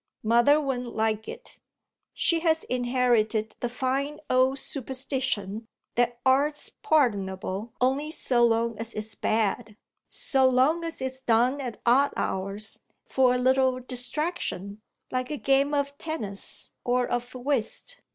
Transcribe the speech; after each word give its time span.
"Mother 0.23 0.59
wouldn't 0.59 0.95
like 0.95 1.27
it. 1.29 1.59
She 2.11 2.39
has 2.39 2.63
inherited 2.63 3.55
the 3.59 3.69
fine 3.69 4.19
old 4.31 4.57
superstition 4.57 5.67
that 5.93 6.19
art's 6.25 6.69
pardonable 6.81 7.73
only 7.79 8.09
so 8.09 8.43
long 8.43 8.79
as 8.79 8.95
it's 8.95 9.13
bad 9.13 9.77
so 10.07 10.49
long 10.49 10.83
as 10.83 11.03
it's 11.03 11.21
done 11.21 11.61
at 11.61 11.79
odd 11.85 12.13
hours, 12.17 12.79
for 13.05 13.35
a 13.35 13.37
little 13.37 13.79
distraction, 13.79 14.81
like 15.11 15.29
a 15.29 15.37
game 15.37 15.71
of 15.75 15.95
tennis 15.99 16.73
or 16.83 17.07
of 17.07 17.35
whist. 17.35 18.01